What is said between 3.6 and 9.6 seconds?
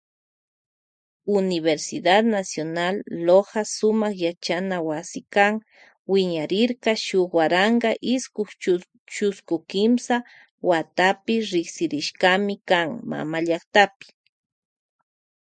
sumak yachaywasikan wiñarirka shuk waranka iskun chusku